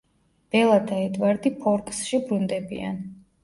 [0.55, 3.01] ბელა და ედვარდი ფორკსში ბრუნდებიან.